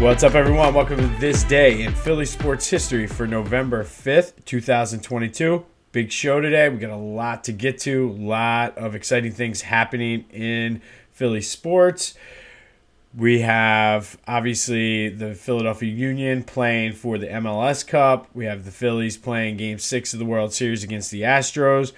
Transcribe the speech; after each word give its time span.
What's 0.00 0.22
up, 0.22 0.36
everyone? 0.36 0.74
Welcome 0.74 0.98
to 0.98 1.20
this 1.20 1.42
day 1.42 1.82
in 1.82 1.92
Philly 1.92 2.24
sports 2.24 2.70
history 2.70 3.08
for 3.08 3.26
November 3.26 3.82
5th, 3.82 4.44
2022. 4.44 5.66
Big 5.90 6.12
show 6.12 6.40
today. 6.40 6.68
We 6.68 6.78
got 6.78 6.90
a 6.90 6.96
lot 6.96 7.42
to 7.44 7.52
get 7.52 7.78
to, 7.80 8.08
a 8.08 8.12
lot 8.12 8.78
of 8.78 8.94
exciting 8.94 9.32
things 9.32 9.62
happening 9.62 10.24
in 10.30 10.82
Philly 11.10 11.40
sports. 11.40 12.14
We 13.12 13.40
have 13.40 14.16
obviously 14.28 15.08
the 15.08 15.34
Philadelphia 15.34 15.92
Union 15.92 16.44
playing 16.44 16.92
for 16.92 17.18
the 17.18 17.26
MLS 17.26 17.84
Cup. 17.84 18.28
We 18.32 18.44
have 18.44 18.64
the 18.64 18.70
Phillies 18.70 19.16
playing 19.16 19.56
game 19.56 19.80
six 19.80 20.12
of 20.12 20.20
the 20.20 20.24
World 20.24 20.54
Series 20.54 20.84
against 20.84 21.10
the 21.10 21.22
Astros. 21.22 21.90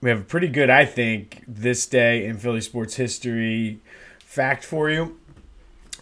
We 0.00 0.08
have 0.08 0.20
a 0.20 0.24
pretty 0.24 0.48
good, 0.48 0.70
I 0.70 0.84
think, 0.84 1.42
this 1.48 1.84
day 1.84 2.26
in 2.26 2.38
Philly 2.38 2.60
sports 2.60 2.94
history 2.94 3.80
fact 4.20 4.64
for 4.64 4.88
you. 4.88 5.18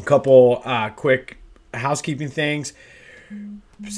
A 0.00 0.02
couple 0.04 0.62
uh, 0.64 0.90
quick 0.90 1.38
housekeeping 1.74 2.28
things. 2.28 2.72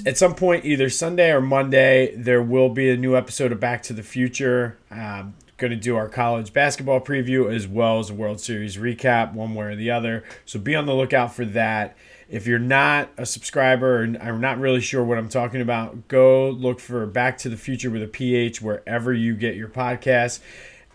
At 0.07 0.17
some 0.17 0.35
point, 0.35 0.65
either 0.65 0.89
Sunday 0.89 1.31
or 1.31 1.41
Monday, 1.41 2.15
there 2.17 2.43
will 2.43 2.69
be 2.69 2.91
a 2.91 2.97
new 2.97 3.17
episode 3.17 3.53
of 3.53 3.61
Back 3.61 3.83
to 3.85 3.93
the 3.93 4.03
Future. 4.03 4.79
Um, 4.91 5.35
going 5.57 5.71
to 5.71 5.77
do 5.77 5.97
our 5.97 6.09
college 6.09 6.53
basketball 6.53 7.01
preview 7.01 7.53
as 7.53 7.69
well 7.69 7.99
as 7.99 8.11
a 8.11 8.15
World 8.15 8.41
Series 8.41 8.77
recap, 8.77 9.35
one 9.35 9.55
way 9.55 9.67
or 9.67 9.77
the 9.77 9.91
other. 9.91 10.25
So 10.45 10.59
be 10.59 10.75
on 10.75 10.87
the 10.87 10.95
lookout 10.95 11.35
for 11.35 11.45
that. 11.47 11.97
If 12.29 12.47
you're 12.47 12.59
not 12.59 13.11
a 13.17 13.27
subscriber 13.27 14.03
and 14.03 14.19
I'm 14.19 14.41
not 14.41 14.59
really 14.59 14.81
sure 14.81 15.05
what 15.05 15.19
I'm 15.19 15.29
talking 15.29 15.61
about, 15.61 16.09
go 16.09 16.51
look 16.51 16.81
for 16.81 17.07
Back 17.07 17.39
to 17.39 17.49
the 17.49 17.57
Future 17.57 17.91
with 17.91 18.03
a 18.03 18.09
PH 18.09 18.63
wherever 18.63 19.13
you 19.13 19.35
get 19.35 19.55
your 19.55 19.69
podcasts. 19.69 20.41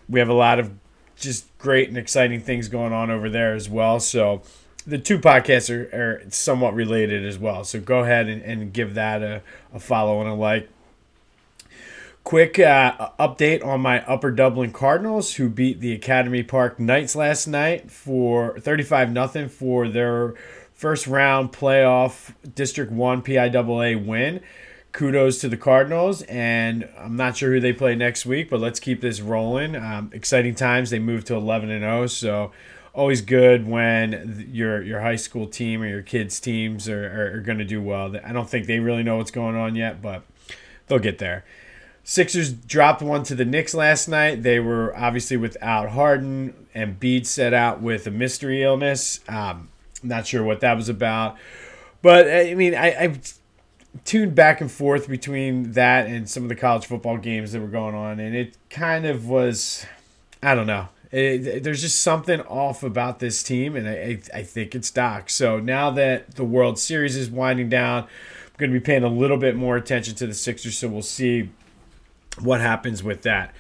We 0.10 0.20
have 0.20 0.30
a 0.30 0.34
lot 0.34 0.60
of 0.60 0.72
just 1.16 1.56
great 1.58 1.88
and 1.88 1.98
exciting 1.98 2.42
things 2.42 2.68
going 2.68 2.94
on 2.94 3.12
over 3.12 3.30
there 3.30 3.54
as 3.54 3.70
well. 3.70 4.00
So 4.00 4.42
the 4.86 4.98
two 4.98 5.20
podcasts 5.20 5.74
are, 5.74 5.96
are 5.96 6.22
somewhat 6.30 6.74
related 6.74 7.26
as 7.26 7.38
well. 7.38 7.64
So 7.64 7.80
go 7.80 8.00
ahead 8.00 8.28
and, 8.28 8.42
and 8.42 8.74
give 8.74 8.94
that 8.96 9.22
a, 9.22 9.42
a 9.74 9.80
follow 9.80 10.20
and 10.22 10.30
a 10.30 10.34
like. 10.34 10.70
Quick 12.24 12.60
uh, 12.60 13.10
update 13.20 13.66
on 13.66 13.82
my 13.82 14.06
Upper 14.06 14.30
Dublin 14.30 14.72
Cardinals, 14.72 15.36
who 15.36 15.50
beat 15.50 15.80
the 15.80 15.94
Academy 15.94 16.44
Park 16.44 16.80
Knights 16.80 17.16
last 17.16 17.48
night 17.48 17.90
for 17.90 18.60
35 18.60 19.12
nothing 19.12 19.50
for 19.50 19.88
their 19.88 20.36
first 20.74 21.08
round 21.08 21.52
playoff 21.52 22.34
District 22.54 22.92
1 22.92 23.24
PIAA 23.24 24.06
win. 24.06 24.42
Kudos 24.92 25.40
to 25.40 25.50
the 25.50 25.58
Cardinals, 25.58 26.24
and 26.24 26.90
I'm 26.98 27.16
not 27.16 27.38
sure 27.38 27.54
who 27.54 27.60
they 27.60 27.74
play 27.74 27.96
next 27.96 28.26
week, 28.26 28.50
but 28.50 28.60
let's 28.60 28.80
keep 28.80 29.02
this 29.02 29.22
rolling. 29.22 29.76
Um, 29.76 30.10
exciting 30.14 30.56
times. 30.56 30.90
They 30.90 30.98
moved 30.98 31.28
to 31.28 31.36
11 31.36 31.70
and 31.70 31.84
0, 31.84 32.08
so 32.08 32.52
always 32.94 33.22
good 33.22 33.68
when 33.68 34.48
your 34.52 34.82
your 34.82 35.02
high 35.02 35.16
school 35.16 35.48
team 35.48 35.82
or 35.82 35.88
your 35.88 36.02
kids' 36.02 36.40
teams 36.40 36.90
are, 36.90 37.06
are, 37.06 37.38
are 37.38 37.42
going 37.42 37.58
to 37.58 37.66
do 37.66 37.82
well. 37.82 38.16
I 38.24 38.32
don't 38.34 38.50
think 38.50 38.66
they 38.68 38.80
really 38.80 39.04
know 39.04 39.18
what's 39.18 39.32
going 39.32 39.56
on 39.56 39.76
yet, 39.76 40.02
but 40.02 40.24
they'll 40.88 41.00
get 41.00 41.18
there. 41.18 41.46
Sixers 42.04 42.52
dropped 42.52 43.02
one 43.02 43.24
to 43.24 43.36
the 43.36 43.46
Knicks 43.46 43.74
last 43.74 44.08
night. 44.08 44.42
They 44.42 44.60
were 44.60 44.96
obviously 44.98 45.38
without 45.38 45.90
Harden, 45.90 46.68
and 46.74 47.00
Bede 47.00 47.28
set 47.28 47.54
out 47.54 47.82
with 47.82 48.08
a 48.08 48.12
mystery 48.12 48.64
illness. 48.64 49.20
Um, 49.28 49.70
not 50.02 50.26
sure 50.26 50.44
what 50.44 50.62
that 50.62 50.76
was 50.76 50.90
about, 50.90 51.38
but 52.02 52.28
I 52.28 52.56
mean, 52.56 52.74
I, 52.74 52.88
I 52.88 53.20
tuned 54.06 54.34
back 54.36 54.62
and 54.62 54.72
forth 54.72 55.08
between 55.08 55.74
that 55.74 56.08
and 56.08 56.30
some 56.30 56.44
of 56.44 56.50
the 56.50 56.56
college 56.56 56.86
football 56.86 57.18
games 57.18 57.52
that 57.52 57.62
were 57.62 57.68
going 57.68 57.96
on, 57.96 58.20
and 58.20 58.36
it 58.36 58.58
kind 58.70 59.06
of 59.06 59.28
was, 59.28 59.86
I 60.42 60.56
don't 60.56 60.68
know. 60.68 60.90
It, 61.12 61.64
there's 61.64 61.82
just 61.82 62.02
something 62.02 62.42
off 62.42 62.84
about 62.84 63.20
this 63.20 63.42
team, 63.42 63.76
and 63.76 63.90
I, 63.90 64.20
I 64.34 64.44
think 64.44 64.76
it's 64.76 64.92
Doc. 64.92 65.30
So 65.30 65.60
now 65.60 65.90
that 65.92 66.36
the 66.36 66.44
World 66.44 66.78
Series 66.78 67.16
is 67.16 67.32
winding 67.32 67.70
down, 67.70 68.04
I'm 68.04 68.10
going 68.58 68.72
to 68.72 68.80
be 68.80 68.84
paying 68.84 69.04
a 69.04 69.10
little 69.10 69.38
bit 69.38 69.56
more 69.56 69.76
attention 69.76 70.14
to 70.16 70.28
the 70.28 70.36
Sixers, 70.36 70.78
so 70.78 70.88
we'll 70.88 71.02
see 71.02 71.50
what 72.40 72.62
happens 72.62 73.02
with 73.02 73.24
that. 73.24 73.54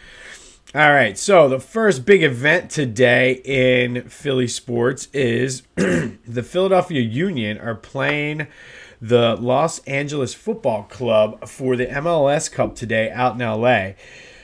All 0.75 0.93
right, 0.93 1.17
so 1.17 1.49
the 1.49 1.59
first 1.59 2.05
big 2.05 2.21
event 2.21 2.69
today 2.69 3.41
in 3.43 4.07
Philly 4.07 4.47
sports 4.47 5.07
is 5.11 5.63
the 5.75 6.43
Philadelphia 6.43 7.01
Union 7.01 7.57
are 7.57 7.73
playing 7.73 8.45
the 9.01 9.35
Los 9.37 9.79
Angeles 9.79 10.35
Football 10.35 10.83
Club 10.83 11.47
for 11.47 11.75
the 11.75 11.87
MLS 11.87 12.51
Cup 12.51 12.75
today 12.75 13.09
out 13.09 13.33
in 13.33 13.39
LA. 13.39 13.93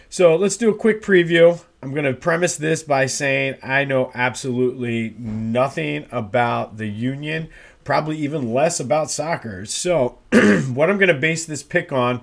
So 0.10 0.36
let's 0.36 0.58
do 0.58 0.72
a 0.72 0.76
quick 0.76 1.04
preview. 1.04 1.62
I'm 1.86 1.92
going 1.92 2.06
to 2.06 2.16
premise 2.16 2.58
this 2.58 2.82
by 2.82 3.06
saying 3.06 3.58
I 3.62 3.86
know 3.86 4.10
absolutely 4.16 5.14
nothing 5.20 6.08
about 6.12 6.78
the 6.78 6.88
Union, 6.88 7.48
probably 7.84 8.18
even 8.18 8.52
less 8.52 8.80
about 8.80 9.12
soccer. 9.12 9.66
So, 9.66 10.18
what 10.32 10.90
I'm 10.90 10.98
going 10.98 11.10
to 11.10 11.14
base 11.14 11.46
this 11.46 11.62
pick 11.62 11.92
on 11.92 12.22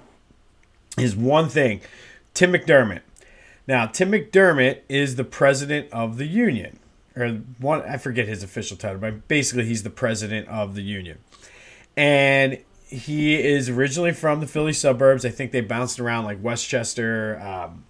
is 0.99 1.15
one 1.15 1.49
thing 1.49 1.81
Tim 2.35 2.53
McDermott. 2.53 3.03
Now, 3.69 3.87
Tim 3.87 4.11
McDermott 4.11 4.81
is 4.89 5.15
the 5.15 5.23
president 5.23 5.93
of 5.93 6.17
the 6.17 6.27
union, 6.27 6.81
or 7.15 7.29
one, 7.61 7.83
I 7.83 7.99
forget 7.99 8.27
his 8.27 8.43
official 8.43 8.77
title, 8.77 8.99
but 8.99 9.29
basically 9.29 9.67
he's 9.67 9.85
the 9.85 9.91
president 9.91 10.49
of 10.49 10.75
the 10.75 10.83
union. 10.83 11.19
And 11.97 12.59
he 12.89 13.41
is 13.41 13.69
originally 13.69 14.13
from 14.13 14.41
the 14.41 14.49
Philly 14.49 14.73
suburbs. 14.73 15.25
I 15.25 15.31
think 15.31 15.53
they 15.53 15.61
bounced 15.61 16.01
around 16.01 16.25
like 16.25 16.43
West 16.43 16.69
Chester, 16.69 17.41
um, 17.41 17.85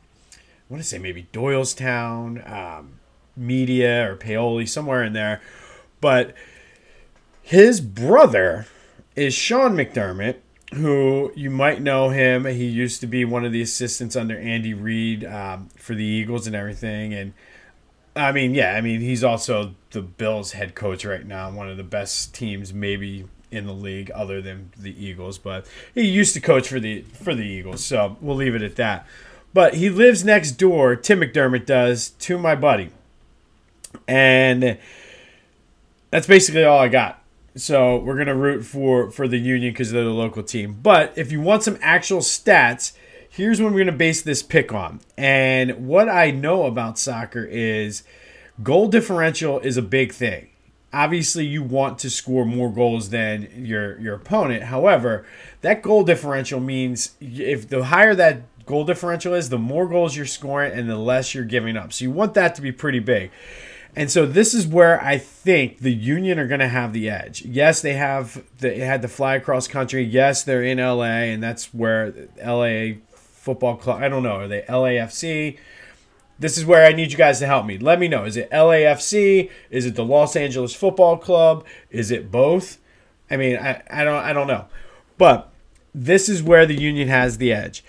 I 0.72 0.75
want 0.75 0.84
to 0.84 0.88
say 0.88 0.97
maybe 0.97 1.28
Doylestown, 1.34 2.50
um, 2.50 2.94
Media, 3.37 4.10
or 4.10 4.16
Paoli, 4.16 4.65
somewhere 4.65 5.03
in 5.05 5.12
there. 5.12 5.43
But 6.00 6.34
his 7.43 7.83
brother 7.83 8.66
is 9.15 9.34
Sean 9.34 9.72
McDermott, 9.72 10.37
who 10.72 11.31
you 11.37 11.50
might 11.50 11.82
know 11.82 12.09
him. 12.09 12.47
He 12.47 12.65
used 12.65 13.03
to 13.03 13.06
be 13.06 13.22
one 13.27 13.44
of 13.44 13.53
the 13.53 13.61
assistants 13.61 14.16
under 14.16 14.38
Andy 14.38 14.72
Reid 14.72 15.27
um, 15.27 15.69
for 15.77 15.94
the 15.94 16.06
Eagles 16.06 16.47
and 16.47 16.56
everything. 16.56 17.12
And 17.12 17.34
I 18.16 18.32
mean, 18.32 18.55
yeah, 18.55 18.72
I 18.72 18.81
mean, 18.81 19.03
he's 19.03 19.22
also 19.22 19.75
the 19.91 20.00
Bills 20.00 20.53
head 20.53 20.75
coach 20.75 21.05
right 21.05 21.27
now, 21.27 21.50
one 21.50 21.69
of 21.69 21.77
the 21.77 21.82
best 21.82 22.34
teams 22.34 22.72
maybe 22.72 23.27
in 23.50 23.66
the 23.66 23.75
league 23.75 24.11
other 24.12 24.41
than 24.41 24.72
the 24.78 25.05
Eagles. 25.05 25.37
But 25.37 25.66
he 25.94 26.09
used 26.09 26.32
to 26.32 26.41
coach 26.41 26.66
for 26.69 26.81
the 26.81 27.03
for 27.03 27.34
the 27.34 27.44
Eagles, 27.44 27.84
so 27.84 28.16
we'll 28.22 28.37
leave 28.37 28.55
it 28.55 28.62
at 28.62 28.77
that. 28.77 29.06
But 29.55 29.75
he 29.75 29.91
lives 29.91 30.25
next 30.25 30.53
door. 30.53 30.97
Tim 30.97 31.21
McDermott 31.21 31.67
does 31.67 32.11
to 32.11 32.39
my 32.39 32.55
buddy, 32.55 32.91
and 34.09 34.79
that's 36.11 36.27
basically 36.27 36.65
all 36.65 36.79
I 36.79 36.89
got. 36.89 37.23
So 37.55 37.99
we're 37.99 38.17
gonna 38.17 38.35
root 38.35 38.65
for 38.65 39.11
for 39.11 39.29
the 39.29 39.39
Union 39.39 39.73
because 39.73 39.93
they're 39.93 40.05
the 40.05 40.11
local 40.11 40.43
team. 40.43 40.79
But 40.83 41.12
if 41.17 41.31
you 41.31 41.41
want 41.41 41.62
some 41.62 41.79
actual 41.83 42.21
stats, 42.21 42.93
here's 43.29 43.61
what 43.61 43.73
we're 43.73 43.81
gonna 43.81 43.93
base 43.93 44.23
this 44.23 44.43
pick 44.43 44.73
on. 44.73 45.01
And 45.19 45.87
what 45.87 46.09
I 46.09 46.31
know 46.31 46.65
about 46.65 46.99
soccer 46.99 47.45
is 47.45 48.05
goal 48.62 48.89
differential 48.89 49.61
is 49.61 49.77
a 49.77 49.83
big 49.83 50.12
thing. 50.12 50.49
Obviously, 50.95 51.47
you 51.47 51.62
want 51.62 51.99
to 52.01 52.11
score 52.11 52.45
more 52.45 52.71
goals 52.71 53.11
than 53.11 53.49
your 53.55 53.99
your 53.99 54.15
opponent. 54.15 54.65
However, 54.65 55.27
that 55.61 55.83
goal 55.83 56.05
differential 56.05 56.61
means 56.61 57.12
if 57.21 57.69
the 57.69 57.85
higher 57.85 58.15
that 58.15 58.52
goal 58.67 58.84
differential 58.84 59.34
is, 59.34 59.49
the 59.49 59.59
more 59.59 59.87
goals 59.89 60.17
you're 60.17 60.27
scoring 60.27 60.73
and 60.73 60.89
the 60.89 60.97
less 60.97 61.34
you're 61.34 61.45
giving 61.45 61.77
up. 61.77 61.93
So 61.93 62.05
you 62.05 62.11
want 62.11 62.34
that 62.34 62.55
to 62.56 62.62
be 62.62 62.73
pretty 62.73 63.00
big. 63.00 63.31
And 63.95 64.11
so 64.11 64.25
this 64.25 64.55
is 64.55 64.67
where 64.67 65.03
I 65.03 65.19
think 65.19 65.78
the 65.78 65.93
Union 65.93 66.39
are 66.39 66.47
going 66.47 66.61
to 66.61 66.69
have 66.69 66.93
the 66.93 67.11
edge. 67.11 67.43
Yes, 67.43 67.83
they 67.83 67.93
have 67.93 68.43
they 68.59 68.78
had 68.78 69.03
to 69.03 69.09
fly 69.09 69.34
across 69.34 69.69
country. 69.69 70.03
Yes, 70.03 70.43
they're 70.43 70.62
in 70.62 70.78
LA, 70.78 71.03
and 71.03 71.43
that's 71.43 71.75
where 71.75 72.15
LA 72.43 73.00
Football 73.15 73.77
Club. 73.77 74.00
I 74.00 74.09
don't 74.09 74.23
know. 74.23 74.37
Are 74.37 74.49
they 74.49 74.62
LAFC? 74.62 75.59
This 76.39 76.56
is 76.56 76.65
where 76.65 76.87
I 76.87 76.93
need 76.93 77.12
you 77.12 77.19
guys 77.19 77.38
to 77.41 77.47
help 77.47 77.67
me. 77.67 77.76
Let 77.76 78.00
me 78.00 78.09
know. 78.09 78.25
Is 78.25 78.37
it 78.37 78.50
LAFC? 78.50 79.50
Is 79.70 79.85
it 79.85 79.94
the 79.94 80.05
Los 80.05 80.37
Angeles 80.37 80.75
Football 80.75 81.19
Club? 81.19 81.64
Is 81.91 82.11
it 82.11 82.31
both? 82.31 82.79
I 83.31 83.37
mean, 83.37 83.59
I, 83.59 83.82
I 83.91 84.05
don't 84.05 84.25
I 84.25 84.32
don't 84.32 84.47
know. 84.47 84.67
But 85.19 85.53
this 85.94 86.31
is 86.31 86.43
where 86.43 86.64
the 86.64 86.81
Union 86.81 87.09
has 87.09 87.37
the 87.37 87.53
edge. 87.53 87.85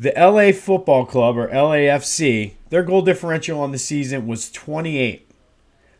The 0.00 0.14
LA 0.16 0.52
Football 0.52 1.04
Club 1.04 1.36
or 1.36 1.48
LAFC, 1.48 2.54
their 2.70 2.82
goal 2.82 3.02
differential 3.02 3.60
on 3.60 3.70
the 3.70 3.76
season 3.76 4.26
was 4.26 4.50
28. 4.50 5.30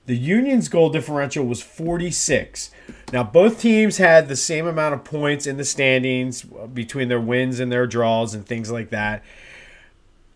The 0.06 0.16
Union's 0.16 0.70
goal 0.70 0.88
differential 0.88 1.44
was 1.44 1.60
46. 1.60 2.70
Now, 3.12 3.24
both 3.24 3.60
teams 3.60 3.98
had 3.98 4.26
the 4.26 4.36
same 4.36 4.66
amount 4.66 4.94
of 4.94 5.04
points 5.04 5.46
in 5.46 5.58
the 5.58 5.66
standings 5.66 6.46
uh, 6.58 6.66
between 6.66 7.08
their 7.08 7.20
wins 7.20 7.60
and 7.60 7.70
their 7.70 7.86
draws 7.86 8.32
and 8.32 8.46
things 8.46 8.70
like 8.70 8.88
that. 8.88 9.22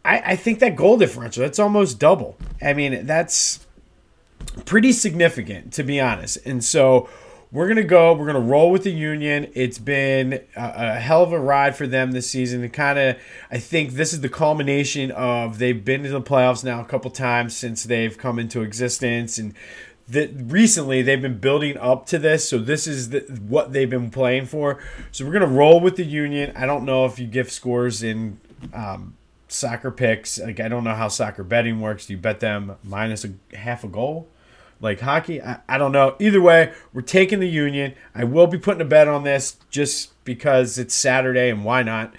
I, 0.05 0.19
I 0.19 0.37
think 0.37 0.59
that 0.59 0.77
goal 0.77 0.99
differential, 0.99 1.43
that's 1.43 1.59
almost 1.59 1.99
double. 1.99 2.37
I 2.61 2.75
mean, 2.75 3.07
that's 3.07 3.67
pretty 4.67 4.93
significant, 4.93 5.73
to 5.73 5.83
be 5.83 5.99
honest. 5.99 6.37
And 6.45 6.63
so 6.63 7.09
we're 7.55 7.69
going 7.69 7.77
to 7.77 7.85
go, 7.85 8.13
we're 8.13 8.27
going 8.27 8.35
to 8.35 8.51
roll 8.51 8.73
with 8.73 8.83
the 8.83 8.91
Union. 8.91 9.49
It's 9.55 9.79
been 9.79 10.33
a, 10.57 10.73
a 10.75 10.95
hell 10.99 11.23
of 11.23 11.33
a 11.33 11.39
ride 11.39 11.77
for 11.77 11.87
them 11.87 12.11
this 12.11 12.29
season. 12.29 12.65
And 12.65 12.73
kind 12.73 12.99
of, 12.99 13.17
I 13.49 13.59
think 13.59 13.93
this 13.93 14.13
is 14.13 14.23
the 14.23 14.29
culmination 14.29 15.13
of 15.13 15.59
they've 15.59 15.85
been 15.85 16.03
to 16.03 16.09
the 16.09 16.21
playoffs 16.21 16.65
now 16.65 16.81
a 16.81 16.85
couple 16.85 17.13
times 17.13 17.57
since 17.57 17.85
they've 17.85 18.19
come 18.19 18.41
into 18.41 18.63
existence. 18.63 19.39
And 19.39 19.55
that 20.09 20.31
recently 20.35 21.01
they've 21.01 21.23
been 21.23 21.39
building 21.39 21.79
up 21.79 22.07
to 22.07 22.19
this, 22.19 22.49
so 22.49 22.59
this 22.59 22.89
is 22.89 23.11
the, 23.11 23.21
what 23.49 23.73
they've 23.73 23.89
been 23.89 24.11
playing 24.11 24.47
for. 24.47 24.83
So 25.13 25.25
we're 25.25 25.33
gonna 25.33 25.47
roll 25.47 25.81
with 25.81 25.97
the 25.97 26.05
Union. 26.05 26.53
I 26.57 26.67
don't 26.67 26.85
know 26.85 27.07
if 27.07 27.19
you 27.19 27.27
give 27.27 27.51
scores 27.51 28.03
in 28.03 28.39
um, 28.75 29.15
soccer 29.49 29.91
picks. 29.91 30.39
Like 30.39 30.61
I 30.61 30.69
don't 30.69 30.85
know 30.85 30.95
how 30.95 31.09
soccer 31.09 31.43
betting 31.43 31.81
works. 31.81 32.07
Do 32.07 32.13
you 32.13 32.19
bet 32.19 32.41
them 32.41 32.77
minus 32.83 33.25
a 33.25 33.57
half 33.57 33.85
a 33.85 33.89
goal? 33.89 34.29
Like 34.85 35.01
hockey, 35.01 35.43
I, 35.43 35.61
I 35.67 35.79
don't 35.79 35.93
know. 35.93 36.15
Either 36.21 36.43
way, 36.43 36.73
we're 36.93 37.01
taking 37.01 37.41
the 37.41 37.49
Union. 37.49 37.95
I 38.15 38.25
will 38.25 38.47
be 38.47 38.59
putting 38.59 38.83
a 38.83 38.85
bet 38.85 39.09
on 39.09 39.25
this 39.25 39.57
just 39.71 40.23
because 40.25 40.77
it's 40.77 40.95
Saturday 40.95 41.49
and 41.49 41.65
why 41.65 41.83
not. 41.83 42.15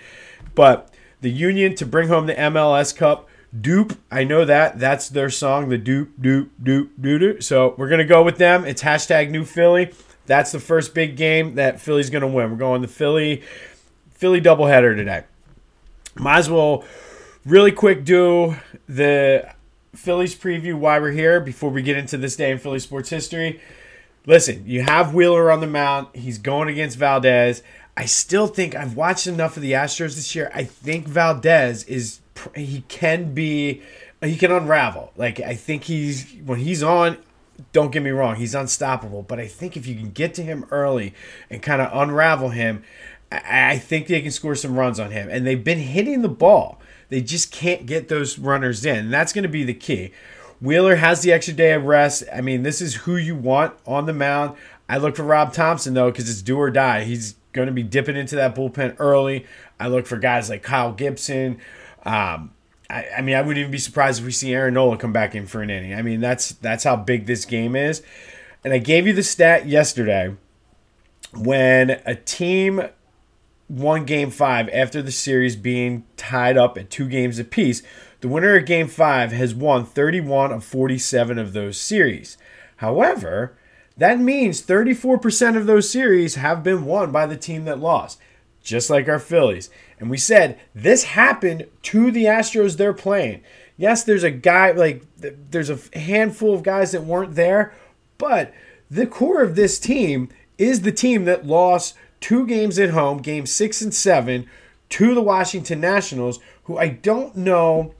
But 0.56 0.92
the 1.22 1.30
Union 1.30 1.76
to 1.76 1.86
bring 1.86 2.10
home 2.10 2.26
the 2.26 2.34
MLS 2.34 2.96
Cup 2.96 3.30
Doop, 3.56 3.98
I 4.12 4.24
know 4.24 4.44
that. 4.44 4.80
That's 4.80 5.08
their 5.08 5.30
song, 5.30 5.70
the 5.70 5.78
Doop, 5.78 6.10
Doop, 6.20 6.50
Doop, 6.62 6.90
Doop, 7.00 7.20
Doop. 7.22 7.44
So 7.44 7.76
we're 7.78 7.88
going 7.88 8.00
to 8.00 8.06
go 8.06 8.24
with 8.24 8.38
them. 8.38 8.66
It's 8.66 8.82
hashtag 8.82 9.30
New 9.30 9.46
Philly. 9.46 9.94
That's 10.26 10.52
the 10.52 10.60
first 10.60 10.94
big 10.94 11.16
game 11.16 11.56
that 11.56 11.80
Philly's 11.80 12.10
going 12.10 12.24
to 12.24 12.28
win. 12.28 12.50
We're 12.50 12.58
going 12.58 12.82
the 12.82 12.88
Philly, 12.88 13.44
Philly 14.10 14.42
doubleheader 14.42 14.96
today. 14.96 15.24
Might 16.16 16.40
as 16.40 16.50
well 16.50 16.84
really 17.46 17.72
quick 17.72 18.04
do 18.04 18.58
the 18.90 19.55
Phillies 19.96 20.36
preview 20.36 20.76
why 20.76 21.00
we're 21.00 21.12
here 21.12 21.40
before 21.40 21.70
we 21.70 21.82
get 21.82 21.98
into 21.98 22.18
this 22.18 22.36
day 22.36 22.52
in 22.52 22.58
Philly 22.58 22.80
sports 22.80 23.10
history. 23.10 23.60
Listen, 24.26 24.64
you 24.66 24.82
have 24.82 25.14
Wheeler 25.14 25.52
on 25.52 25.62
the 25.62 25.68
mound. 25.68 26.08
He's 26.14 26.38
going 26.38 26.70
against 26.70 26.98
Valdez. 26.98 27.62
I 27.98 28.06
still 28.06 28.48
think 28.48 28.76
I've 28.76 28.96
watched 28.96 29.28
enough 29.28 29.56
of 29.56 29.64
the 29.64 29.72
Astros 29.72 30.16
this 30.16 30.36
year. 30.36 30.52
I 30.54 30.64
think 30.64 31.08
Valdez 31.08 31.84
is 31.86 32.20
he 32.56 32.84
can 32.88 33.34
be 33.34 33.82
he 34.22 34.36
can 34.36 34.52
unravel. 34.52 35.12
Like 35.16 35.40
I 35.40 35.56
think 35.56 35.86
he's 35.86 36.34
when 36.44 36.60
he's 36.60 36.84
on. 36.84 37.18
Don't 37.72 37.92
get 37.92 38.04
me 38.04 38.10
wrong, 38.10 38.36
he's 38.36 38.54
unstoppable. 38.54 39.22
But 39.22 39.40
I 39.40 39.48
think 39.48 39.78
if 39.78 39.88
you 39.88 39.96
can 39.96 40.12
get 40.12 40.34
to 40.34 40.44
him 40.44 40.66
early 40.72 41.14
and 41.50 41.62
kind 41.62 41.82
of 41.82 41.90
unravel 41.94 42.50
him, 42.50 42.84
I 43.32 43.78
think 43.78 44.08
they 44.08 44.22
can 44.22 44.32
score 44.32 44.56
some 44.56 44.78
runs 44.78 45.00
on 45.00 45.12
him. 45.12 45.30
And 45.30 45.46
they've 45.46 45.64
been 45.64 45.80
hitting 45.80 46.22
the 46.22 46.30
ball. 46.30 46.80
They 47.10 47.22
just 47.22 47.52
can't 47.52 47.86
get 47.86 48.08
those 48.08 48.40
runners 48.40 48.86
in. 48.86 48.98
And 48.98 49.14
that's 49.14 49.34
going 49.34 49.44
to 49.44 49.50
be 49.50 49.64
the 49.64 49.74
key. 49.74 50.12
Wheeler 50.62 50.96
has 50.96 51.22
the 51.22 51.34
extra 51.34 51.54
day 51.54 51.74
of 51.74 51.86
rest. 51.86 52.24
I 52.34 52.42
mean, 52.42 52.64
this 52.64 52.82
is 52.82 52.96
who 52.96 53.18
you 53.18 53.36
want 53.36 53.74
on 53.86 54.06
the 54.06 54.14
mound. 54.14 54.56
I 54.88 54.98
look 54.98 55.16
for 55.16 55.24
Rob 55.24 55.54
Thomson, 55.54 55.94
though, 55.94 56.12
because 56.12 56.30
it's 56.30 56.42
do 56.42 56.58
or 56.58 56.72
die. 56.72 57.04
He's 57.04 57.36
going 57.52 57.68
to 57.68 57.74
be 57.74 57.84
dipping 57.84 58.16
into 58.16 58.36
that 58.36 58.56
bullpen 58.56 58.96
early. 59.00 59.46
I 59.80 59.88
look 59.88 60.06
for 60.06 60.18
guys 60.18 60.50
like 60.50 60.64
Kyle 60.64 60.94
Gibson, 60.94 61.60
um, 62.06 62.52
I, 62.90 63.08
I, 63.18 63.22
mean, 63.22 63.36
I 63.36 63.42
wouldn't 63.42 63.58
even 63.58 63.72
be 63.72 63.78
surprised 63.78 64.20
if 64.20 64.26
we 64.26 64.32
see 64.32 64.54
Aaron 64.54 64.76
Nola 64.76 64.98
come 64.98 65.14
back 65.14 65.36
in 65.36 65.48
for 65.48 65.62
an 65.62 65.70
inning. 65.70 65.94
I 65.94 66.02
mean, 66.02 66.20
that's 66.20 66.50
that's 66.54 66.84
how 66.84 66.96
big 66.96 67.26
this 67.26 67.46
game 67.46 67.76
is. 67.76 68.02
And 68.64 68.74
I 68.74 68.78
gave 68.78 69.08
you 69.08 69.14
the 69.14 69.24
stat 69.24 69.68
yesterday 69.68 70.36
when 71.34 72.02
a 72.06 72.16
team 72.16 72.84
won 73.68 74.06
Game 74.06 74.30
Five 74.30 74.70
after 74.70 75.02
the 75.02 75.12
series 75.12 75.56
being 75.56 76.06
tied 76.18 76.58
up 76.58 76.78
at 76.78 76.90
two 76.90 77.08
games 77.08 77.40
apiece. 77.40 77.82
The 78.22 78.28
winner 78.28 78.56
of 78.58 78.66
Game 78.66 78.88
Five 78.88 79.32
has 79.32 79.54
won 79.54 79.86
31 79.86 80.52
of 80.52 80.64
47 80.64 81.38
of 81.38 81.54
those 81.54 81.78
series. 81.78 82.38
However, 82.78 83.58
that 83.98 84.20
means 84.20 84.62
34% 84.62 85.56
of 85.56 85.66
those 85.66 85.90
series 85.90 86.36
have 86.36 86.64
been 86.64 86.86
won 86.86 87.12
by 87.12 87.26
the 87.26 87.38
team 87.38 87.66
that 87.66 87.80
lost, 87.80 88.20
just 88.64 88.90
like 88.90 89.08
our 89.08 89.20
Phillies. 89.20 89.70
And 90.00 90.10
we 90.10 90.18
said 90.18 90.60
this 90.74 91.04
happened 91.06 91.68
to 91.84 92.12
the 92.12 92.26
Astros 92.26 92.78
they're 92.78 92.94
playing. 92.94 93.42
Yes, 93.78 94.04
there's 94.04 94.24
a 94.24 94.32
guy, 94.32 94.72
like, 94.72 95.04
there's 95.18 95.70
a 95.70 95.80
handful 95.98 96.54
of 96.54 96.64
guys 96.64 96.92
that 96.92 97.04
weren't 97.04 97.36
there, 97.36 97.74
but 98.18 98.54
the 98.90 99.08
core 99.08 99.42
of 99.42 99.56
this 99.56 99.80
team 99.80 100.30
is 100.58 100.82
the 100.82 100.92
team 100.92 101.26
that 101.26 101.46
lost 101.46 101.96
two 102.26 102.48
games 102.48 102.80
at 102.80 102.90
home, 102.90 103.20
game 103.20 103.46
six 103.46 103.84
and 103.84 103.94
seven, 103.94 104.50
to 104.90 105.14
the 105.14 105.22
Washington 105.22 105.80
Nationals, 105.80 106.40
who 106.64 106.76
I 106.76 106.88
don't 106.88 107.38
know. 107.38 107.94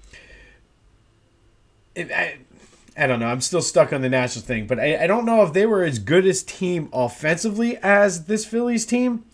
I, 1.96 2.40
I 2.98 3.06
don't 3.06 3.20
know. 3.20 3.28
I'm 3.28 3.42
still 3.42 3.62
stuck 3.62 3.94
on 3.94 4.02
the 4.02 4.10
Nationals 4.10 4.48
thing, 4.48 4.66
but 4.66 4.80
I, 4.80 5.04
I 5.04 5.06
don't 5.06 5.26
know 5.26 5.44
if 5.44 5.54
they 5.54 5.68
were 5.68 5.84
as 5.84 6.00
good 6.00 6.26
as 6.26 6.42
team 6.42 6.90
offensively 6.92 7.78
as 7.84 8.26
this 8.26 8.46
Phillies 8.46 8.88
team 8.88 9.26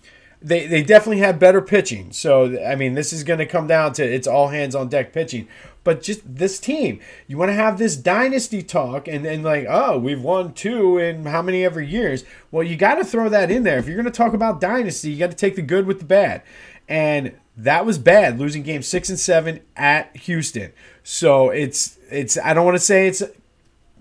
they 0.41 0.65
they 0.65 0.81
definitely 0.81 1.19
had 1.19 1.39
better 1.39 1.61
pitching. 1.61 2.11
So 2.11 2.59
I 2.65 2.75
mean, 2.75 2.95
this 2.95 3.13
is 3.13 3.23
going 3.23 3.39
to 3.39 3.45
come 3.45 3.67
down 3.67 3.93
to 3.93 4.03
it's 4.03 4.27
all 4.27 4.47
hands 4.47 4.75
on 4.75 4.89
deck 4.89 5.13
pitching. 5.13 5.47
But 5.83 6.03
just 6.03 6.21
this 6.23 6.59
team, 6.59 6.99
you 7.27 7.37
want 7.37 7.49
to 7.49 7.55
have 7.55 7.79
this 7.79 7.95
dynasty 7.95 8.61
talk, 8.61 9.07
and 9.07 9.25
then 9.25 9.41
like, 9.41 9.65
oh, 9.67 9.97
we've 9.97 10.21
won 10.21 10.53
two 10.53 10.97
in 10.99 11.25
how 11.25 11.41
many 11.41 11.65
ever 11.65 11.81
years? 11.81 12.23
Well, 12.51 12.63
you 12.63 12.75
got 12.75 12.95
to 12.95 13.03
throw 13.03 13.29
that 13.29 13.49
in 13.49 13.63
there. 13.63 13.79
If 13.79 13.87
you're 13.87 13.95
going 13.95 14.05
to 14.05 14.11
talk 14.11 14.33
about 14.33 14.61
dynasty, 14.61 15.11
you 15.11 15.17
got 15.17 15.31
to 15.31 15.37
take 15.37 15.55
the 15.55 15.63
good 15.63 15.87
with 15.87 15.99
the 15.99 16.05
bad, 16.05 16.43
and 16.87 17.33
that 17.57 17.85
was 17.85 17.97
bad, 17.97 18.39
losing 18.39 18.63
game 18.63 18.83
six 18.83 19.09
and 19.09 19.19
seven 19.19 19.61
at 19.75 20.15
Houston. 20.17 20.71
So 21.03 21.49
it's 21.49 21.97
it's 22.09 22.37
I 22.37 22.53
don't 22.53 22.65
want 22.65 22.75
to 22.75 22.83
say 22.83 23.07
it's 23.07 23.23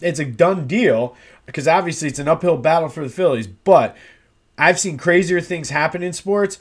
it's 0.01 0.19
a 0.19 0.25
done 0.25 0.67
deal 0.67 1.17
because 1.47 1.67
obviously 1.67 2.09
it's 2.09 2.19
an 2.19 2.29
uphill 2.29 2.57
battle 2.57 2.89
for 2.89 3.03
the 3.03 3.11
Phillies, 3.11 3.47
but 3.47 3.97
I've 4.57 4.79
seen 4.79 4.99
crazier 4.99 5.41
things 5.41 5.71
happen 5.71 6.03
in 6.03 6.13
sports. 6.13 6.59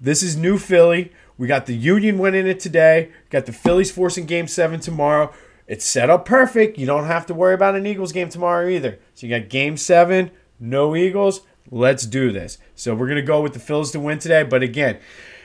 This 0.00 0.22
is 0.22 0.36
new 0.36 0.58
Philly. 0.58 1.12
We 1.40 1.46
got 1.46 1.64
the 1.64 1.74
Union 1.74 2.18
winning 2.18 2.46
it 2.46 2.60
today. 2.60 3.12
Got 3.30 3.46
the 3.46 3.52
Phillies 3.54 3.90
forcing 3.90 4.26
game 4.26 4.46
seven 4.46 4.78
tomorrow. 4.78 5.32
It's 5.66 5.86
set 5.86 6.10
up 6.10 6.26
perfect. 6.26 6.76
You 6.76 6.84
don't 6.84 7.06
have 7.06 7.24
to 7.26 7.34
worry 7.34 7.54
about 7.54 7.76
an 7.76 7.86
Eagles 7.86 8.12
game 8.12 8.28
tomorrow 8.28 8.68
either. 8.68 8.98
So 9.14 9.26
you 9.26 9.38
got 9.38 9.48
game 9.48 9.78
seven, 9.78 10.32
no 10.60 10.94
Eagles. 10.94 11.40
Let's 11.70 12.04
do 12.04 12.30
this. 12.30 12.58
So 12.74 12.94
we're 12.94 13.06
going 13.06 13.16
to 13.16 13.22
go 13.22 13.40
with 13.40 13.54
the 13.54 13.58
Phillies 13.58 13.90
to 13.92 14.00
win 14.00 14.18
today. 14.18 14.42
But 14.42 14.62
again, 14.62 14.98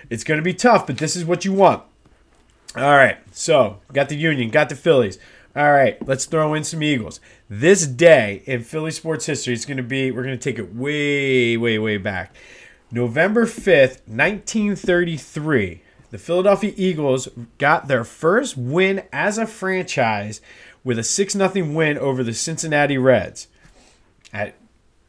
it's 0.09 0.25
going 0.25 0.37
to 0.37 0.43
be 0.43 0.53
tough, 0.53 0.85
but 0.85 0.97
this 0.97 1.15
is 1.15 1.23
what 1.23 1.45
you 1.45 1.53
want. 1.53 1.81
All 2.75 2.97
right. 2.97 3.19
So 3.31 3.79
got 3.93 4.09
the 4.09 4.17
Union, 4.17 4.49
got 4.49 4.67
the 4.67 4.75
Phillies. 4.75 5.17
All 5.55 5.71
right, 5.71 6.05
let's 6.05 6.25
throw 6.25 6.53
in 6.53 6.65
some 6.65 6.83
Eagles. 6.83 7.21
This 7.49 7.87
day 7.87 8.43
in 8.45 8.61
Philly 8.63 8.91
sports 8.91 9.27
history 9.27 9.53
is 9.53 9.63
going 9.63 9.77
to 9.77 9.83
be, 9.83 10.11
we're 10.11 10.23
going 10.23 10.37
to 10.37 10.43
take 10.43 10.59
it 10.59 10.75
way, 10.75 11.55
way, 11.55 11.79
way 11.79 11.95
back. 11.95 12.35
November 12.91 13.45
5th, 13.45 14.01
1933, 14.05 15.81
the 16.15 16.19
Philadelphia 16.19 16.71
Eagles 16.77 17.27
got 17.57 17.89
their 17.89 18.05
first 18.05 18.55
win 18.55 19.03
as 19.11 19.37
a 19.37 19.45
franchise 19.45 20.39
with 20.81 20.97
a 20.97 21.03
6 21.03 21.33
0 21.33 21.51
win 21.73 21.97
over 21.97 22.23
the 22.23 22.33
Cincinnati 22.33 22.97
Reds. 22.97 23.49
I, 24.33 24.53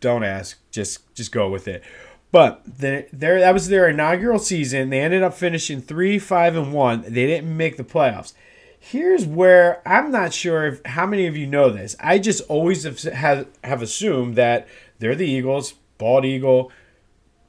don't 0.00 0.24
ask, 0.24 0.58
just 0.72 1.14
just 1.14 1.30
go 1.30 1.48
with 1.48 1.68
it. 1.68 1.84
But 2.32 2.60
the, 2.64 3.06
there, 3.12 3.38
that 3.38 3.54
was 3.54 3.68
their 3.68 3.88
inaugural 3.88 4.40
season. 4.40 4.90
They 4.90 4.98
ended 4.98 5.22
up 5.22 5.34
finishing 5.34 5.80
3 5.80 6.18
5 6.18 6.56
and 6.56 6.72
1. 6.72 7.02
They 7.02 7.26
didn't 7.28 7.56
make 7.56 7.76
the 7.76 7.84
playoffs. 7.84 8.32
Here's 8.76 9.24
where 9.24 9.82
I'm 9.86 10.10
not 10.10 10.32
sure 10.32 10.66
if 10.66 10.84
how 10.86 11.06
many 11.06 11.28
of 11.28 11.36
you 11.36 11.46
know 11.46 11.70
this. 11.70 11.94
I 12.00 12.18
just 12.18 12.42
always 12.48 12.82
have 12.82 13.00
have, 13.00 13.46
have 13.62 13.80
assumed 13.80 14.34
that 14.34 14.66
they're 14.98 15.14
the 15.14 15.30
Eagles, 15.30 15.74
bald 15.98 16.24
eagle. 16.24 16.72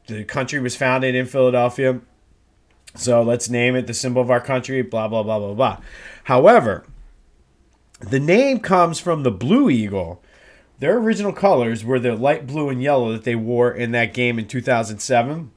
The 0.05 0.25
country 0.25 0.59
was 0.59 0.75
founded 0.75 1.15
in 1.15 1.25
Philadelphia. 1.25 2.01
So 2.97 3.21
let's 3.21 3.49
name 3.49 3.75
it 3.75 3.87
the 3.87 3.93
symbol 3.93 4.21
of 4.21 4.31
our 4.31 4.41
country, 4.41 4.81
blah, 4.81 5.07
blah, 5.07 5.23
blah, 5.23 5.39
blah, 5.39 5.53
blah. 5.53 5.77
However, 6.25 6.85
the 7.99 8.19
name 8.19 8.59
comes 8.59 8.99
from 8.99 9.23
the 9.23 9.31
Blue 9.31 9.69
Eagle. 9.69 10.21
Their 10.79 10.97
original 10.97 11.33
colors 11.33 11.83
were 11.83 11.99
the 11.99 12.15
light 12.15 12.45
blue 12.45 12.69
and 12.69 12.81
yellow 12.81 13.11
that 13.11 13.23
they 13.23 13.35
wore 13.35 13.71
in 13.71 13.91
that 13.91 14.13
game 14.13 14.37
in 14.37 14.47
2007. 14.47 15.51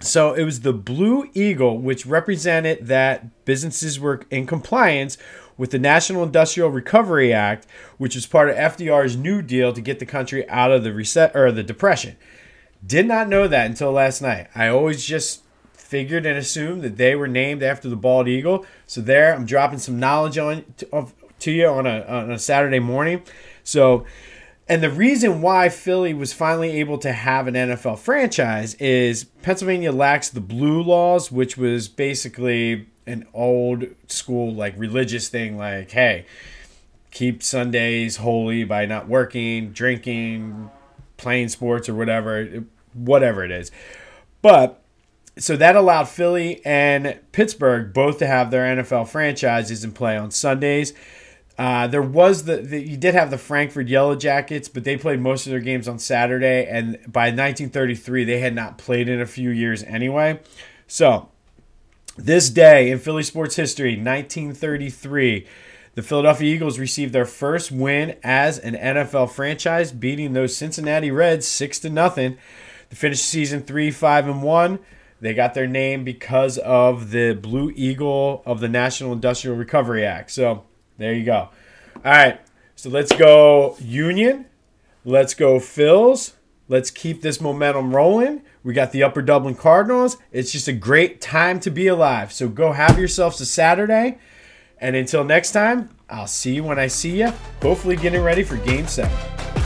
So 0.00 0.32
it 0.32 0.44
was 0.44 0.60
the 0.60 0.72
Blue 0.72 1.28
Eagle, 1.34 1.78
which 1.78 2.06
represented 2.06 2.86
that 2.86 3.44
businesses 3.44 4.00
were 4.00 4.22
in 4.30 4.46
compliance 4.46 5.18
with 5.58 5.72
the 5.72 5.78
National 5.78 6.22
Industrial 6.22 6.70
Recovery 6.70 7.32
Act, 7.32 7.66
which 7.98 8.14
was 8.14 8.26
part 8.26 8.48
of 8.48 8.56
FDR's 8.56 9.16
New 9.16 9.42
Deal 9.42 9.72
to 9.72 9.80
get 9.80 9.98
the 9.98 10.06
country 10.06 10.48
out 10.48 10.72
of 10.72 10.84
the 10.84 10.92
reset 10.94 11.36
or 11.36 11.52
the 11.52 11.62
depression. 11.62 12.16
Did 12.84 13.06
not 13.06 13.28
know 13.28 13.46
that 13.46 13.66
until 13.66 13.92
last 13.92 14.22
night. 14.22 14.48
I 14.54 14.68
always 14.68 15.04
just 15.04 15.42
figured 15.90 16.24
and 16.24 16.38
assumed 16.38 16.82
that 16.82 16.96
they 16.96 17.16
were 17.16 17.26
named 17.26 17.62
after 17.62 17.88
the 17.88 17.96
bald 17.96 18.28
eagle. 18.28 18.64
So 18.86 19.00
there, 19.00 19.34
I'm 19.34 19.44
dropping 19.44 19.80
some 19.80 19.98
knowledge 19.98 20.38
on 20.38 20.64
to, 20.78 21.08
to 21.40 21.50
you 21.50 21.66
on 21.66 21.86
a 21.86 22.02
on 22.02 22.30
a 22.30 22.38
Saturday 22.38 22.78
morning. 22.78 23.22
So 23.64 24.06
and 24.70 24.84
the 24.84 24.90
reason 24.90 25.42
why 25.42 25.68
Philly 25.68 26.14
was 26.14 26.32
finally 26.32 26.78
able 26.78 26.96
to 26.98 27.12
have 27.12 27.48
an 27.48 27.54
NFL 27.54 27.98
franchise 27.98 28.74
is 28.74 29.24
Pennsylvania 29.42 29.90
lacks 29.90 30.28
the 30.28 30.40
blue 30.40 30.80
laws, 30.80 31.32
which 31.32 31.56
was 31.56 31.88
basically 31.88 32.86
an 33.04 33.26
old 33.34 33.84
school, 34.06 34.54
like 34.54 34.74
religious 34.78 35.28
thing, 35.28 35.56
like, 35.58 35.90
hey, 35.90 36.24
keep 37.10 37.42
Sundays 37.42 38.18
holy 38.18 38.62
by 38.62 38.86
not 38.86 39.08
working, 39.08 39.72
drinking, 39.72 40.70
playing 41.16 41.48
sports, 41.48 41.88
or 41.88 41.96
whatever, 41.96 42.64
whatever 42.94 43.42
it 43.42 43.50
is. 43.50 43.72
But 44.40 44.80
so 45.38 45.56
that 45.56 45.76
allowed 45.76 46.08
Philly 46.08 46.64
and 46.64 47.18
Pittsburgh 47.32 47.92
both 47.92 48.18
to 48.18 48.26
have 48.26 48.50
their 48.50 48.76
NFL 48.76 49.08
franchises 49.08 49.84
in 49.84 49.92
play 49.92 50.16
on 50.16 50.30
Sundays. 50.30 50.92
Uh, 51.58 51.86
there 51.86 52.02
was 52.02 52.44
the, 52.44 52.56
the 52.56 52.80
you 52.80 52.96
did 52.96 53.14
have 53.14 53.30
the 53.30 53.38
Frankford 53.38 53.88
Yellow 53.88 54.16
Jackets, 54.16 54.68
but 54.68 54.84
they 54.84 54.96
played 54.96 55.20
most 55.20 55.46
of 55.46 55.50
their 55.50 55.60
games 55.60 55.88
on 55.88 55.98
Saturday, 55.98 56.66
and 56.66 56.92
by 57.06 57.26
1933 57.26 58.24
they 58.24 58.38
had 58.38 58.54
not 58.54 58.78
played 58.78 59.08
in 59.08 59.20
a 59.20 59.26
few 59.26 59.50
years 59.50 59.82
anyway. 59.82 60.40
So 60.86 61.28
this 62.16 62.50
day 62.50 62.90
in 62.90 62.98
Philly 62.98 63.22
sports 63.22 63.56
history, 63.56 63.90
1933. 63.90 65.46
The 65.94 66.02
Philadelphia 66.02 66.54
Eagles 66.54 66.78
received 66.78 67.12
their 67.12 67.26
first 67.26 67.72
win 67.72 68.16
as 68.22 68.58
an 68.58 68.74
NFL 68.74 69.30
franchise, 69.30 69.90
beating 69.92 70.32
those 70.32 70.56
Cincinnati 70.56 71.10
Reds 71.10 71.46
six 71.46 71.78
to 71.80 71.90
nothing. 71.90 72.38
They 72.88 72.96
finished 72.96 73.24
season 73.24 73.62
three, 73.62 73.90
five, 73.90 74.28
and 74.28 74.42
one. 74.42 74.78
They 75.20 75.34
got 75.34 75.54
their 75.54 75.66
name 75.66 76.04
because 76.04 76.58
of 76.58 77.10
the 77.10 77.34
Blue 77.34 77.72
Eagle 77.76 78.42
of 78.46 78.60
the 78.60 78.68
National 78.68 79.12
Industrial 79.12 79.56
Recovery 79.56 80.04
Act. 80.04 80.30
So 80.30 80.64
there 80.98 81.12
you 81.12 81.24
go. 81.24 81.50
All 81.96 82.12
right, 82.12 82.40
so 82.74 82.88
let's 82.88 83.12
go 83.14 83.76
Union. 83.80 84.46
Let's 85.04 85.34
go 85.34 85.58
Phils. 85.58 86.32
Let's 86.68 86.90
keep 86.90 87.20
this 87.20 87.40
momentum 87.40 87.94
rolling. 87.94 88.42
We 88.62 88.74
got 88.74 88.92
the 88.92 89.02
Upper 89.02 89.22
Dublin 89.22 89.54
Cardinals. 89.54 90.18
It's 90.30 90.52
just 90.52 90.68
a 90.68 90.72
great 90.72 91.20
time 91.20 91.58
to 91.60 91.70
be 91.70 91.86
alive. 91.88 92.32
So 92.32 92.48
go 92.48 92.72
have 92.72 92.98
yourselves 92.98 93.40
a 93.40 93.46
Saturday. 93.46 94.18
And 94.78 94.94
until 94.96 95.24
next 95.24 95.52
time, 95.52 95.90
I'll 96.08 96.26
see 96.26 96.54
you 96.54 96.64
when 96.64 96.78
I 96.78 96.86
see 96.86 97.20
you. 97.20 97.32
Hopefully, 97.60 97.96
getting 97.96 98.22
ready 98.22 98.42
for 98.42 98.56
game 98.56 98.86
seven. 98.86 99.59